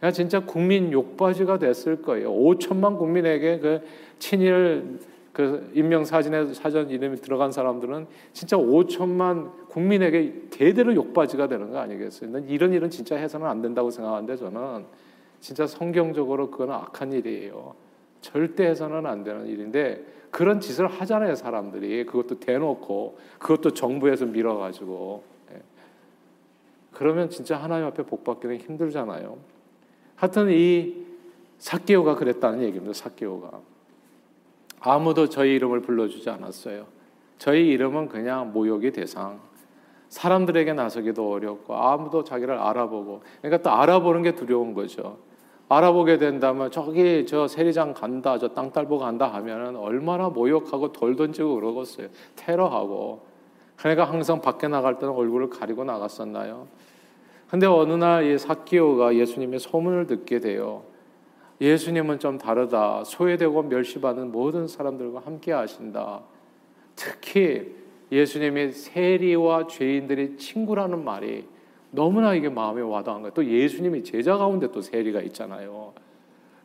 그냥 0.04 0.12
진짜 0.12 0.42
국민 0.42 0.92
욕바지가 0.92 1.60
됐을 1.60 2.02
거예요. 2.02 2.30
5천만 2.30 2.98
국민에게 2.98 3.60
그 3.60 3.80
친일 4.20 5.00
그 5.32 5.72
인명 5.74 6.04
사진에 6.04 6.54
사전 6.54 6.90
이름이 6.90 7.22
들어간 7.22 7.54
사람들은 7.54 8.08
진짜 8.34 8.58
5천만 8.58 9.70
국민에게 9.70 10.50
대대로 10.50 10.94
욕바지가 10.94 11.48
되는 11.48 11.72
거 11.72 11.80
아니겠어요? 11.80 12.32
난 12.32 12.50
이런 12.50 12.74
일은 12.74 12.90
진짜 12.90 13.16
해서는 13.16 13.48
안 13.48 13.62
된다고 13.62 13.90
생각하는데 13.92 14.36
저는 14.36 14.84
진짜 15.40 15.66
성경적으로 15.66 16.52
그건 16.52 16.72
악한 16.72 17.14
일이에요. 17.14 17.74
절대 18.20 18.66
해서는 18.66 19.06
안 19.06 19.24
되는 19.24 19.48
일인데 19.48 20.04
그런 20.32 20.60
짓을 20.60 20.86
하잖아요 20.86 21.36
사람들이 21.36 22.06
그것도 22.08 22.42
대놓고 22.42 23.18
그것도 23.40 23.72
정부에서 23.72 24.26
밀어가지고 24.26 25.24
예. 25.54 25.62
그러면 26.92 27.30
진짜 27.30 27.56
하나님 27.56 27.86
앞에 27.86 28.04
복 28.04 28.26
받기는 28.26 28.58
힘들잖아요. 28.58 29.53
하여튼 30.24 30.50
이 30.52 31.04
사케오가 31.58 32.16
그랬다는 32.16 32.62
얘기입니다. 32.62 32.94
사케오가 32.94 33.60
아무도 34.80 35.28
저희 35.28 35.56
이름을 35.56 35.82
불러주지 35.82 36.30
않았어요. 36.30 36.86
저희 37.38 37.68
이름은 37.68 38.08
그냥 38.08 38.54
모욕의 38.54 38.94
대상. 38.94 39.42
사람들에게 40.08 40.72
나서기도 40.72 41.30
어렵고 41.30 41.76
아무도 41.76 42.24
자기를 42.24 42.58
알아보고 42.58 43.22
그러니까 43.42 43.70
또 43.70 43.76
알아보는 43.76 44.24
게 44.24 44.34
두려운 44.34 44.74
거죠. 44.74 45.18
알아보게 45.68 46.20
된다면 46.20 46.72
저기 46.72 47.26
저 47.26 47.50
세리장 47.50 47.94
간다 47.94 48.38
저 48.38 48.48
땅딸보 48.48 49.00
간다 49.00 49.28
하면은 49.28 49.76
얼마나 49.76 50.30
모욕하고 50.30 50.94
돌 50.94 51.18
던지고 51.18 51.56
그러겠어요. 51.56 52.08
테러하고 52.38 53.26
그러니까 53.76 54.06
항상 54.06 54.40
밖에 54.40 54.70
나갈 54.70 55.00
때는 55.00 55.14
얼굴을 55.14 55.50
가리고 55.50 55.84
나갔었나요? 55.84 56.68
근데 57.54 57.68
어느 57.68 57.94
날 57.94 58.24
이 58.24 58.36
사키오가 58.36 59.16
예수님의 59.16 59.60
소문을 59.60 60.08
듣게 60.08 60.40
돼요. 60.40 60.82
예수님은 61.62 62.18
좀 62.18 62.40
다르다. 62.40 63.04
소외되고 63.04 63.62
멸시받는 63.62 64.32
모든 64.32 64.68
사람들과 64.68 65.20
함께 65.20 65.52
하신다. 65.52 66.22
특히 66.96 67.76
예수님이 68.12 68.72
세리와 68.72 69.68
죄인들이 69.68 70.38
친구라는 70.38 71.04
말이 71.04 71.48
너무나 71.92 72.34
이게 72.34 72.50
마음에 72.50 72.82
와닿은 72.82 73.22
거예요. 73.22 73.34
또 73.36 73.46
예수님이 73.46 74.04
제자 74.04 74.36
가운데 74.36 74.72
또 74.72 74.82
세리가 74.82 75.22
있잖아요. 75.22 75.94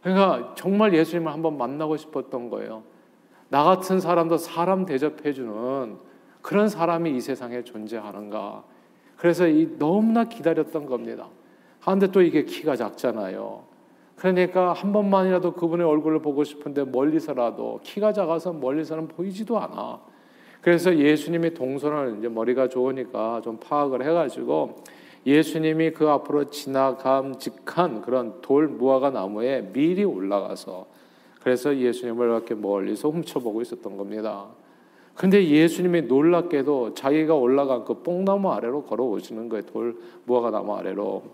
그러니까 0.01 0.55
정말 0.57 0.95
예수님을 0.95 1.31
한번 1.31 1.59
만나고 1.59 1.99
싶었던 1.99 2.49
거예요. 2.49 2.83
나 3.51 3.63
같은 3.63 4.01
사람도 4.01 4.39
사람 4.39 4.87
대접해주는 4.87 5.99
그런 6.41 6.69
사람이 6.71 7.15
이 7.15 7.21
세상에 7.21 7.63
존재하는가. 7.63 8.65
그래서 9.19 9.47
이 9.47 9.69
너무나 9.79 10.25
기다렸던 10.25 10.87
겁니다. 10.87 11.29
그런데 11.81 12.11
또 12.11 12.23
이게 12.23 12.45
키가 12.45 12.77
작잖아요. 12.77 13.65
그러니까 14.17 14.73
한 14.73 14.93
번만이라도 14.93 15.55
그분의 15.55 15.87
얼굴을 15.87 16.21
보고 16.23 16.45
싶은데 16.45 16.85
멀리서라도 16.85 17.81
키가 17.83 18.13
작아서 18.13 18.53
멀리서는 18.53 19.09
보이지도 19.09 19.59
않아. 19.59 20.01
그래서 20.61 20.97
예수님이 20.97 21.55
동선을 21.55 22.17
이제 22.19 22.29
머리가 22.29 22.69
좋으니까 22.69 23.41
좀 23.43 23.59
파악을 23.59 24.05
해가지고 24.05 24.77
예수님이 25.25 25.93
그 25.93 26.09
앞으로 26.09 26.51
지나감직한 26.51 28.03
그런 28.03 28.41
돌 28.41 28.69
무화과 28.69 29.11
나무에 29.11 29.71
미리 29.73 30.05
올라가서 30.05 30.87
그래서 31.41 31.77
예수님을 31.77 32.27
이렇게 32.27 32.55
멀리서 32.55 33.09
훔쳐보고 33.11 33.63
있었던 33.63 33.97
겁니다. 33.97 34.47
근데 35.19 35.45
예수님이 35.45 36.03
놀랍게도 36.03 36.95
자기가 36.95 37.35
올라간 37.35 37.85
그 37.85 38.03
뽕나무 38.05 38.53
아래로 38.53 38.85
걸어오시는 38.85 39.49
거예요. 39.49 39.67
돌 39.67 39.97
무화과 40.27 40.53
나무 40.53 40.77
아래로. 40.77 41.25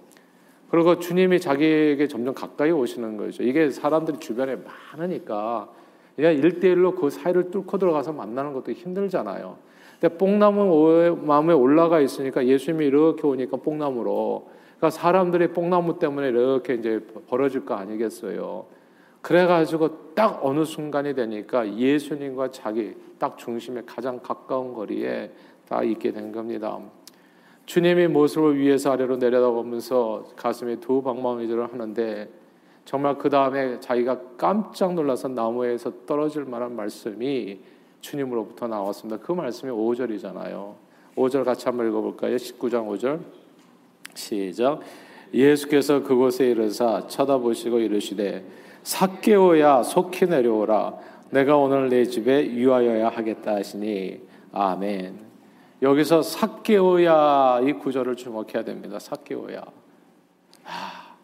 그리고 0.70 0.98
주님이 0.98 1.38
자기에게 1.38 2.08
점점 2.08 2.32
가까이 2.32 2.70
오시는 2.70 3.18
거죠. 3.18 3.42
이게 3.42 3.68
사람들이 3.68 4.18
주변에 4.20 4.56
많으니까 4.56 5.68
그냥 6.16 6.32
일대일로 6.32 6.94
그 6.94 7.10
사이를 7.10 7.50
뚫고 7.50 7.76
들어가서 7.76 8.14
만나는 8.14 8.54
것도 8.54 8.72
힘들잖아요. 8.72 9.58
근데 10.00 10.16
뽕나무 10.16 11.18
마음에 11.22 11.52
올라가 11.52 12.00
있으니까 12.00 12.46
예수님이 12.46 12.86
이렇게 12.86 13.26
오니까 13.26 13.58
뽕나무로 13.58 14.48
그러니까 14.78 14.88
사람들이 14.88 15.48
뽕나무 15.48 15.98
때문에 15.98 16.28
이렇게 16.28 16.74
이제 16.74 17.00
벌어질 17.28 17.66
거 17.66 17.74
아니겠어요. 17.74 18.64
그래가지고 19.25 20.12
딱 20.14 20.45
어느 20.45 20.66
순간이 20.66 21.14
되니까 21.14 21.66
예수님과 21.78 22.50
자기 22.50 22.95
딱 23.19 23.38
중심에 23.38 23.83
가장 23.87 24.21
가까운 24.21 24.75
거리에 24.75 25.30
다 25.67 25.82
있게 25.82 26.13
된 26.13 26.30
겁니다. 26.30 26.78
주님이 27.65 28.08
모습을 28.08 28.58
위에서 28.58 28.93
아래로 28.93 29.17
내려다보면서 29.17 30.26
가슴이 30.37 30.78
두 30.80 31.00
방망이질을 31.00 31.73
하는데 31.73 32.28
정말 32.84 33.17
그 33.17 33.30
다음에 33.30 33.80
자기가 33.80 34.21
깜짝 34.37 34.93
놀라서 34.93 35.28
나무에서 35.28 36.04
떨어질 36.04 36.45
만한 36.45 36.76
말씀이 36.76 37.60
주님으로부터 38.02 38.69
나왔습니다. 38.69 39.25
그 39.25 39.32
말씀이 39.32 39.73
5절이잖아요. 39.73 40.75
5절 41.17 41.45
같이 41.45 41.65
한번 41.65 41.89
읽어볼까요? 41.89 42.37
19장 42.37 42.87
5절 42.91 43.21
시작 44.13 44.80
예수께서 45.32 46.02
그곳에 46.02 46.50
이르사 46.50 47.06
쳐다보시고 47.06 47.78
이르시되 47.78 48.45
삭개오야 48.84 49.82
속히 49.82 50.26
내려오라 50.26 50.94
내가 51.30 51.56
오늘 51.56 51.88
내 51.88 52.04
집에 52.04 52.47
유하여야 52.52 53.08
하겠다 53.08 53.56
하시니 53.56 54.20
아멘 54.52 55.18
여기서 55.82 56.23
삭개오야 56.23 57.60
이 57.64 57.73
구절을 57.75 58.16
주목해야 58.16 58.62
됩니다. 58.64 58.99
삭개오야 58.99 59.62
아, 60.66 61.16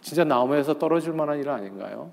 진짜 0.00 0.24
나무에서 0.24 0.78
떨어질 0.78 1.12
만한 1.12 1.38
일 1.40 1.48
아닌가요? 1.48 2.10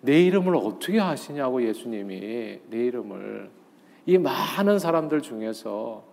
내 0.00 0.22
이름을 0.22 0.56
어떻게 0.56 0.98
하시냐고 0.98 1.62
예수님이 1.62 2.60
내 2.68 2.76
이름을 2.86 3.50
이 4.06 4.18
많은 4.18 4.78
사람들 4.78 5.22
중에서 5.22 6.04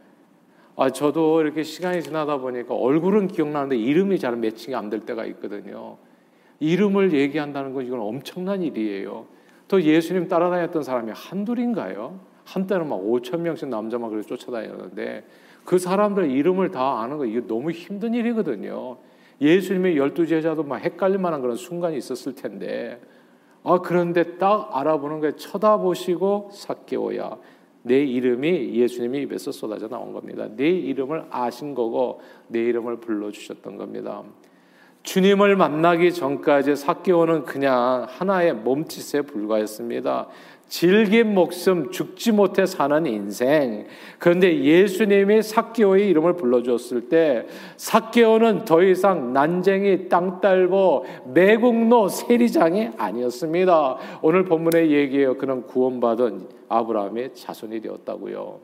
아 0.76 0.90
저도 0.92 1.42
이렇게 1.42 1.64
시간이 1.64 2.04
지나다 2.04 2.38
보니까 2.38 2.76
얼굴은 2.76 3.28
기억나는데 3.28 3.78
이름이 3.78 4.20
잘 4.20 4.36
매칭이 4.36 4.76
안 4.76 4.90
될 4.90 5.02
때가 5.02 5.26
있거든요. 5.26 5.98
이름을 6.60 7.14
얘기한다는 7.14 7.74
건 7.74 7.86
이건 7.86 8.00
엄청난 8.00 8.62
일이에요. 8.62 9.26
또 9.68 9.82
예수님 9.82 10.28
따라다녔던 10.28 10.84
사람이 10.84 11.12
한둘인가요? 11.16 12.20
한때는 12.44 12.90
막 12.90 13.00
5천 13.00 13.42
명씩 13.42 13.70
남자만 13.70 14.10
그렇게 14.10 14.28
쫓아다녔는데 14.28 15.26
그 15.64 15.78
사람들 15.78 16.32
이름을 16.32 16.72
다 16.72 17.02
아는 17.02 17.18
거 17.18 17.26
이게 17.26 17.46
너무 17.46 17.72
힘든 17.72 18.14
일이거든요. 18.14 18.98
예수님의 19.40 19.98
열두 19.98 20.28
제자도 20.28 20.64
막 20.64 20.78
헷갈릴 20.78 21.20
만한 21.20 21.42
그런 21.42 21.56
순간이 21.56 21.98
있었을 21.98 22.36
텐데 22.36 23.00
아, 23.64 23.80
그런데 23.80 24.38
딱 24.38 24.76
알아보는 24.76 25.20
거에 25.20 25.36
쳐다보시고 25.36 26.50
삭개오야. 26.54 27.38
내 27.84 28.04
이름이 28.04 28.74
예수님이 28.74 29.22
입에서 29.22 29.52
쏟아져 29.52 29.88
나온 29.88 30.12
겁니다. 30.12 30.48
내 30.56 30.70
이름을 30.70 31.26
아신 31.30 31.74
거고 31.76 32.22
내 32.48 32.60
이름을 32.60 32.98
불러 32.98 33.32
주셨던 33.32 33.78
겁니다. 33.78 34.24
주님을 35.04 35.56
만나기 35.56 36.14
전까지 36.14 36.76
삭개오는 36.76 37.46
그냥 37.46 38.06
하나의 38.10 38.54
몸짓에 38.54 39.22
불과했습니다. 39.22 40.28
질긴 40.70 41.34
목숨 41.34 41.90
죽지 41.90 42.32
못해 42.32 42.66
사는 42.68 43.06
인생. 43.08 43.88
그런데 44.20 44.64
예수님이 44.64 45.42
삭개오의 45.42 46.08
이름을 46.10 46.36
불러주었을 46.36 47.10
때 47.10 47.48
삭개오는 47.78 48.66
더 48.66 48.84
이상 48.84 49.34
난쟁이 49.34 50.10
땅딸보 50.10 51.06
매국노 51.34 52.10
세리장이 52.10 52.90
아니었습니다. 52.98 53.98
오늘 54.22 54.46
본문의 54.46 54.92
얘기예요. 54.92 55.38
그는 55.38 55.64
구원받은 55.64 56.48
아브라함의 56.70 57.34
자손이 57.34 57.82
되었다고요. 57.82 58.60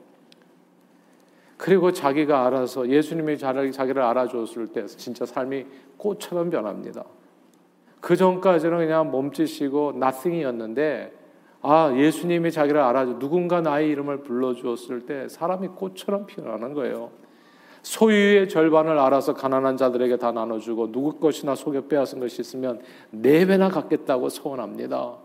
그리고 1.57 1.91
자기가 1.91 2.45
알아서 2.45 2.89
예수님이 2.89 3.37
자기를 3.37 4.01
알아줬을 4.01 4.67
때 4.67 4.85
진짜 4.87 5.25
삶이 5.25 5.65
꽃처럼 5.97 6.49
변합니다. 6.49 7.05
그 8.01 8.15
전까지는 8.15 8.77
그냥 8.77 9.09
몸짓이고 9.09 9.93
나싱이었는데 9.93 11.13
아, 11.61 11.91
예수님이 11.95 12.51
자기를 12.51 12.79
알아줘. 12.79 13.17
누군가 13.17 13.61
나의 13.61 13.89
이름을 13.89 14.21
불러주었을 14.21 15.07
때 15.07 15.27
사람이 15.27 15.69
꽃처럼 15.69 16.27
피어나는 16.27 16.73
거예요. 16.73 17.09
소유의 17.81 18.49
절반을 18.49 18.99
알아서 18.99 19.33
가난한 19.33 19.77
자들에게 19.77 20.17
다 20.17 20.31
나눠주고 20.31 20.91
누구 20.91 21.19
것이나 21.19 21.55
속여 21.55 21.87
빼앗은 21.87 22.19
것이 22.19 22.41
있으면 22.41 22.81
네 23.09 23.45
배나 23.45 23.69
갖겠다고 23.69 24.29
소원합니다. 24.29 25.17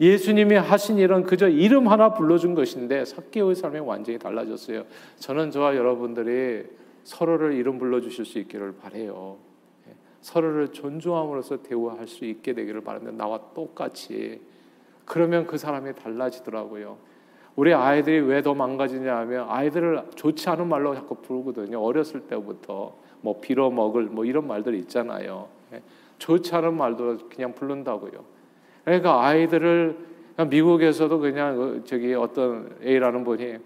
예수님이 0.00 0.56
하신 0.56 0.98
일은 0.98 1.22
그저 1.24 1.48
이름 1.48 1.88
하나 1.88 2.12
불러준 2.12 2.54
것인데 2.54 3.04
삭개의 3.04 3.54
삶이 3.54 3.78
완전히 3.80 4.18
달라졌어요. 4.18 4.84
저는 5.18 5.50
저와 5.50 5.76
여러분들이 5.76 6.64
서로를 7.04 7.54
이름 7.54 7.78
불러주실 7.78 8.24
수 8.24 8.38
있기를 8.40 8.76
바래요. 8.76 9.36
예, 9.88 9.94
서로를 10.20 10.68
존중함으로써 10.72 11.62
대우할 11.62 12.06
수 12.08 12.24
있게 12.24 12.52
되기를 12.52 12.82
바라는데 12.82 13.16
나와 13.16 13.40
똑같이 13.54 14.40
그러면 15.06 15.46
그 15.46 15.56
사람이 15.56 15.94
달라지더라고요. 15.94 16.98
우리 17.54 17.72
아이들이 17.72 18.20
왜 18.20 18.42
더 18.42 18.54
망가지냐 18.54 19.16
하면 19.16 19.46
아이들을 19.48 20.10
좋지 20.14 20.50
않은 20.50 20.68
말로 20.68 20.94
자꾸 20.94 21.14
부르거든요. 21.14 21.80
어렸을 21.80 22.20
때부터 22.22 22.94
뭐 23.22 23.40
빌어먹을 23.40 24.04
뭐 24.04 24.26
이런 24.26 24.46
말들이 24.46 24.78
있잖아요. 24.80 25.48
예. 25.72 25.82
좋지 26.18 26.54
않은 26.54 26.76
말도 26.76 27.28
그냥 27.34 27.54
부른다고요. 27.54 28.35
그러니까 28.86 29.20
아이들을 29.24 29.98
미국에서도 30.48 31.18
그냥 31.18 31.56
그 31.56 31.82
저기 31.84 32.14
어떤 32.14 32.70
A라는 32.84 33.24
분이 33.24 33.56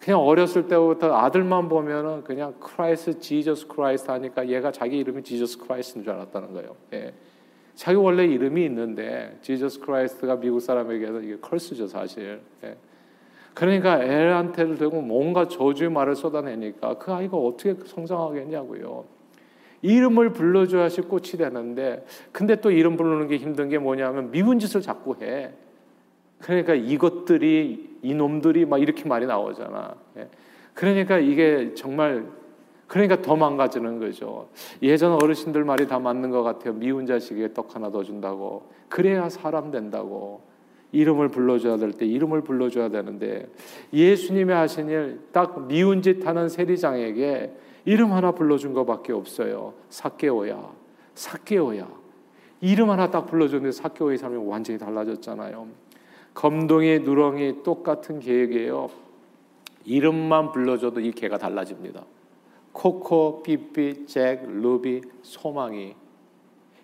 그냥 0.00 0.20
어렸을 0.20 0.68
때부터 0.68 1.16
아들만 1.16 1.68
보면은 1.68 2.22
그냥 2.22 2.54
Christ 2.60 3.18
Jesus 3.18 3.66
Christ 3.66 4.08
하니까 4.08 4.48
얘가 4.48 4.70
자기 4.70 4.98
이름이 4.98 5.24
Jesus 5.24 5.58
Christ인 5.58 6.04
줄 6.04 6.12
알았다는 6.12 6.52
거예요. 6.52 6.76
예. 6.92 7.12
자기 7.74 7.96
원래 7.96 8.24
이름이 8.24 8.64
있는데 8.66 9.36
Jesus 9.42 9.80
Christ가 9.80 10.36
미국 10.36 10.60
사람에게서 10.60 11.22
이게 11.22 11.36
curse죠 11.40 11.88
사실. 11.88 12.40
예. 12.62 12.76
그러니까 13.54 14.00
애한테를 14.00 14.78
대고 14.78 15.00
뭔가 15.00 15.48
저주의 15.48 15.90
말을 15.90 16.14
쏟아내니까 16.14 16.98
그 16.98 17.12
아이가 17.12 17.36
어떻게 17.36 17.74
성장하겠냐고요. 17.84 19.17
이름을 19.82 20.30
불러줘야지 20.32 21.02
꽃이 21.02 21.32
되는데 21.32 22.04
근데 22.32 22.56
또 22.60 22.70
이름 22.70 22.96
부르는 22.96 23.28
게 23.28 23.36
힘든 23.36 23.68
게 23.68 23.78
뭐냐면 23.78 24.30
미운 24.30 24.58
짓을 24.58 24.80
자꾸 24.80 25.16
해. 25.20 25.50
그러니까 26.40 26.74
이것들이 26.74 27.98
이놈들이 28.02 28.64
막 28.64 28.78
이렇게 28.78 29.08
말이 29.08 29.26
나오잖아. 29.26 29.94
예. 30.18 30.28
그러니까 30.74 31.18
이게 31.18 31.74
정말 31.74 32.26
그러니까 32.86 33.20
더 33.20 33.36
망가지는 33.36 33.98
거죠. 33.98 34.48
예전 34.82 35.12
어르신들 35.12 35.64
말이 35.64 35.86
다 35.86 35.98
맞는 35.98 36.30
것 36.30 36.42
같아요. 36.42 36.74
미운 36.74 37.06
자식에게 37.06 37.52
떡 37.52 37.74
하나 37.74 37.90
더 37.90 38.02
준다고. 38.02 38.68
그래야 38.88 39.28
사람 39.28 39.70
된다고. 39.70 40.46
이름을 40.90 41.28
불러줘야 41.28 41.76
될 41.76 41.92
때 41.92 42.06
이름을 42.06 42.40
불러줘야 42.40 42.88
되는데 42.88 43.46
예수님의 43.92 44.56
하신 44.56 44.88
일 44.88 45.20
딱 45.32 45.66
미운 45.68 46.00
짓 46.00 46.26
하는 46.26 46.48
세리장에게 46.48 47.52
이름 47.88 48.12
하나 48.12 48.32
불러준 48.32 48.74
것밖에 48.74 49.14
없어요. 49.14 49.72
사케오야, 49.88 50.74
사케오야. 51.14 51.88
이름 52.60 52.90
하나 52.90 53.10
딱 53.10 53.24
불러줬는데 53.24 53.72
사케오의 53.72 54.18
삶이 54.18 54.36
완전히 54.46 54.78
달라졌잖아요. 54.78 55.66
검둥이, 56.34 56.98
누렁이 56.98 57.62
똑같은 57.62 58.20
계획이에요. 58.20 58.90
이름만 59.86 60.52
불러줘도 60.52 61.00
이 61.00 61.12
개가 61.12 61.38
달라집니다. 61.38 62.04
코코, 62.72 63.42
삐삐, 63.42 64.04
잭, 64.04 64.42
루비, 64.46 65.00
소망이 65.22 65.94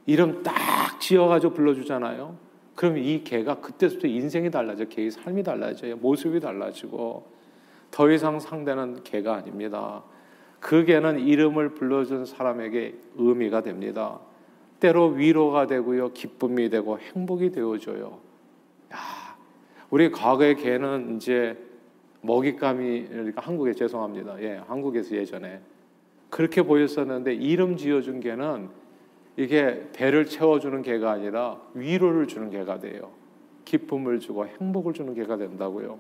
이름 0.07 0.43
딱 0.43 0.99
지어가지고 1.01 1.53
불러주잖아요. 1.53 2.35
그럼 2.75 2.97
이 2.97 3.23
개가 3.23 3.57
그때부터 3.57 4.09
인생이 4.09 4.51
달라져, 4.51 4.87
개의 4.87 5.11
삶이 5.11 5.43
달라져요, 5.43 5.97
모습이 5.99 6.41
달라지고 6.41 7.27
더 7.91 8.11
이상 8.11 8.41
상대는 8.41 9.03
개가 9.05 9.35
아닙니다. 9.35 10.03
그 10.65 10.87
개는 10.87 11.21
이름을 11.21 11.75
불러준 11.75 12.25
사람에게 12.25 12.95
의미가 13.17 13.61
됩니다. 13.61 14.19
때로 14.81 15.09
위로가 15.09 15.67
되고요, 15.67 16.15
기쁨이 16.15 16.71
되고 16.71 16.99
행복이 16.99 17.51
되어줘요. 17.51 18.19
야, 18.95 18.99
우리 19.91 20.11
과거의 20.11 20.57
개는 20.57 21.17
이제 21.17 21.63
먹잇감이 22.23 23.09
그러니까 23.11 23.43
한국에 23.43 23.75
죄송합니다. 23.75 24.41
예, 24.41 24.63
한국에서 24.67 25.15
예전에 25.17 25.61
그렇게 26.31 26.63
보였었는데 26.63 27.35
이름 27.35 27.77
지어준 27.77 28.21
개는 28.21 28.71
이게 29.37 29.91
배를 29.93 30.25
채워주는 30.25 30.81
개가 30.81 31.11
아니라 31.11 31.61
위로를 31.75 32.27
주는 32.27 32.49
개가 32.49 32.79
돼요. 32.79 33.11
기쁨을 33.67 34.19
주고 34.19 34.47
행복을 34.47 34.95
주는 34.95 35.13
개가 35.13 35.37
된다고요. 35.37 35.99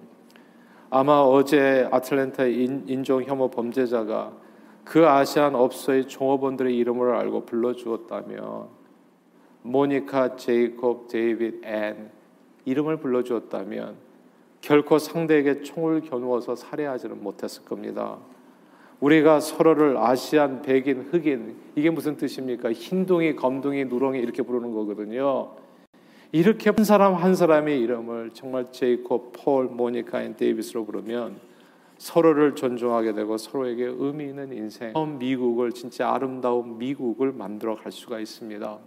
아마 0.88 1.20
어제 1.20 1.86
아틀랜타 1.92 2.46
인종 2.46 3.22
혐오 3.24 3.50
범죄자가 3.50 4.44
그 4.84 5.08
아시안 5.08 5.54
업소의 5.54 6.08
종업원들의 6.08 6.76
이름을 6.76 7.14
알고 7.14 7.46
불러주었다면 7.46 8.68
모니카, 9.62 10.36
제이콥, 10.36 11.08
데이빗, 11.08 11.64
앤 11.64 12.10
이름을 12.66 12.98
불러주었다면 12.98 13.96
결코 14.60 14.98
상대에게 14.98 15.62
총을 15.62 16.02
겨누어서 16.02 16.56
살해하지는 16.56 17.22
못했을 17.22 17.64
겁니다. 17.64 18.18
우리가 19.00 19.40
서로를 19.40 19.96
Asian, 19.96 20.62
백인, 20.62 21.08
흑인 21.10 21.56
이게 21.74 21.90
무슨 21.90 22.16
뜻입니까? 22.16 22.72
흰둥이, 22.72 23.36
검둥이, 23.36 23.86
누렁이 23.86 24.18
이렇게 24.18 24.42
부르는 24.42 24.72
거거든요. 24.72 25.50
이렇게 26.32 26.70
한 26.70 26.84
사람 26.84 27.14
한 27.14 27.34
사람의 27.34 27.80
이름을 27.80 28.30
정말 28.32 28.70
제이콥, 28.72 29.32
폴, 29.32 29.66
모니카, 29.66 30.22
앤 30.22 30.36
데이비스로 30.36 30.84
부르면 30.84 31.53
서로를 31.98 32.54
존중하게 32.54 33.12
되고 33.12 33.36
서로에게 33.36 33.84
의미 33.84 34.24
있는 34.24 34.52
인생, 34.52 34.92
미국을 35.18 35.72
진짜 35.72 36.12
아름다운 36.12 36.78
미국을 36.78 37.32
만들어 37.32 37.76
갈 37.76 37.92
수가 37.92 38.20
있습니다. 38.20 38.78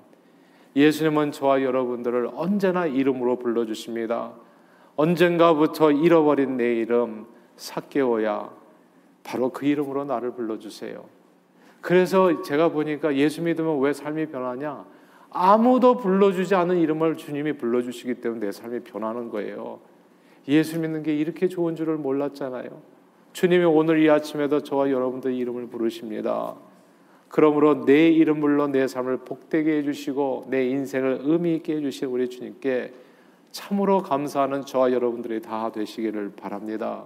예수님은 0.75 1.31
저와 1.31 1.63
여러분들을 1.63 2.29
언제나 2.35 2.85
이름으로 2.85 3.37
불러 3.39 3.65
주십니다. 3.65 4.33
언젠가부터 4.95 5.91
잃어버린 5.91 6.57
내 6.57 6.75
이름 6.75 7.25
삭개오야 7.55 8.51
바로 9.23 9.49
그 9.49 9.65
이름으로 9.65 10.05
나를 10.05 10.31
불러 10.31 10.59
주세요. 10.59 11.05
그래서 11.81 12.41
제가 12.41 12.69
보니까 12.69 13.15
예수 13.15 13.41
믿으면 13.41 13.79
왜 13.79 13.93
삶이 13.93 14.27
변하냐? 14.27 14.85
아무도 15.29 15.97
불러주지 15.97 16.55
않은 16.55 16.77
이름을 16.77 17.17
주님이 17.17 17.53
불러주시기 17.53 18.15
때문에 18.15 18.47
내 18.47 18.51
삶이 18.51 18.81
변하는 18.81 19.29
거예요. 19.29 19.79
예수 20.47 20.79
믿는 20.79 21.03
게 21.03 21.15
이렇게 21.15 21.47
좋은 21.47 21.75
줄을 21.75 21.97
몰랐잖아요. 21.97 22.96
주님이 23.37 23.65
오늘 23.65 24.01
이 24.01 24.09
아침에도 24.09 24.63
저와 24.63 24.89
여러분들 24.89 25.31
이름을 25.31 25.67
부르십니다. 25.67 26.55
그러므로 27.29 27.85
내 27.85 28.07
이름 28.07 28.39
불러 28.39 28.65
내 28.65 28.87
삶을 28.87 29.17
복되게 29.17 29.77
해주시고 29.77 30.47
내 30.49 30.67
인생을 30.69 31.19
의미 31.21 31.53
있게 31.57 31.75
해주신 31.75 32.07
우리 32.07 32.31
주님께 32.31 32.93
참으로 33.51 34.01
감사하는 34.01 34.65
저와 34.65 34.91
여러분들이 34.91 35.43
다 35.43 35.71
되시기를 35.71 36.31
바랍니다. 36.35 37.03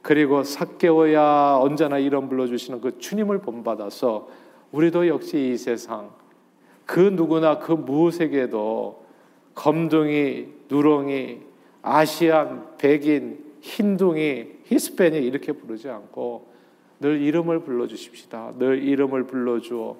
그리고 0.00 0.44
삭개오야 0.44 1.58
언제나 1.60 1.98
이름 1.98 2.30
불러주시는 2.30 2.80
그 2.80 2.98
주님을 2.98 3.40
본받아서 3.40 4.26
우리도 4.72 5.08
역시 5.08 5.50
이 5.50 5.58
세상 5.58 6.08
그 6.86 7.00
누구나 7.00 7.58
그 7.58 7.72
무엇에게도 7.72 9.04
검둥이, 9.54 10.46
누렁이, 10.70 11.40
아시안, 11.82 12.78
백인, 12.78 13.44
흰둥이, 13.60 14.53
히스패닉 14.64 15.24
이렇게 15.24 15.52
부르지 15.52 15.88
않고 15.88 16.52
늘 17.00 17.20
이름을 17.20 17.60
불러주십시다. 17.60 18.54
늘 18.58 18.82
이름을 18.82 19.24
불러주어 19.24 19.96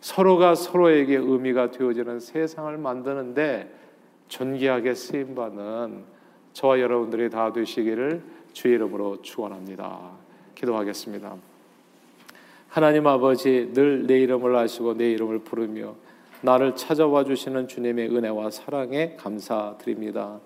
서로가 0.00 0.54
서로에게 0.54 1.16
의미가 1.16 1.70
되어지는 1.70 2.20
세상을 2.20 2.76
만드는데 2.76 3.72
존귀하게 4.28 4.94
쓰임받는 4.94 6.04
저와 6.52 6.80
여러분들이 6.80 7.30
다 7.30 7.52
되시기를 7.52 8.22
주의 8.52 8.74
이름으로 8.74 9.22
축원합니다. 9.22 10.12
기도하겠습니다. 10.54 11.34
하나님 12.68 13.06
아버지 13.06 13.70
늘 13.72 14.06
내 14.06 14.20
이름을 14.20 14.54
아시고 14.56 14.94
내 14.94 15.10
이름을 15.12 15.40
부르며 15.40 15.94
나를 16.42 16.76
찾아와 16.76 17.24
주시는 17.24 17.68
주님의 17.68 18.14
은혜와 18.14 18.50
사랑에 18.50 19.16
감사드립니다. 19.16 20.40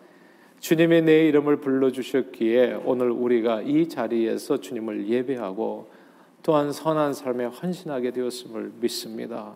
주님의 0.61 1.03
내 1.03 1.29
이름을 1.29 1.57
불러 1.59 1.91
주셨기에 1.91 2.81
오늘 2.85 3.11
우리가 3.11 3.63
이 3.63 3.89
자리에서 3.89 4.59
주님을 4.59 5.09
예배하고 5.09 5.89
또한 6.43 6.73
선한 6.73 7.15
삶에 7.15 7.45
헌신하게 7.47 8.11
되었음을 8.11 8.73
믿습니다. 8.81 9.55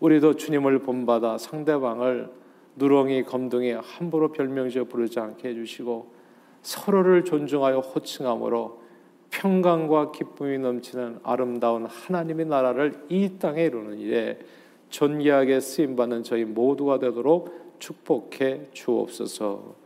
우리도 0.00 0.34
주님을 0.34 0.80
본받아 0.80 1.38
상대방을 1.38 2.30
누렁이 2.76 3.22
검둥이 3.24 3.72
함부로 3.72 4.32
별명지어 4.32 4.84
부르지 4.84 5.20
않게 5.20 5.48
해주시고 5.48 6.14
서로를 6.62 7.24
존중하여 7.24 7.78
호칭함으로 7.78 8.82
평강과 9.30 10.12
기쁨이 10.12 10.58
넘치는 10.58 11.20
아름다운 11.22 11.86
하나님의 11.86 12.46
나라를 12.46 13.04
이 13.08 13.38
땅에 13.38 13.64
이루는 13.64 13.98
일에 13.98 14.38
존귀하게 14.88 15.60
쓰임 15.60 15.96
받는 15.96 16.22
저희 16.22 16.44
모두가 16.44 16.98
되도록 16.98 17.76
축복해 17.78 18.68
주옵소서. 18.72 19.85